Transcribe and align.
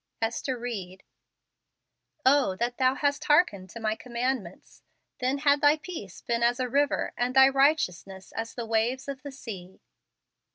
Ester 0.19 0.57
Ried." 0.57 1.03
O 2.25 2.55
that 2.55 2.79
thou 2.79 2.95
liadst 2.95 3.25
hearkened 3.25 3.69
to 3.69 3.79
my 3.79 3.95
command¬ 3.95 4.41
ments! 4.41 4.81
then 5.19 5.37
had 5.37 5.61
thy 5.61 5.77
peace 5.77 6.21
been 6.21 6.41
as 6.41 6.59
a 6.59 6.67
river, 6.67 7.13
and 7.15 7.35
thy 7.35 7.47
righteousness 7.47 8.31
as 8.31 8.55
the 8.55 8.65
leaves 8.65 9.07
of 9.07 9.21
the 9.21 9.31
sea." 9.31 9.79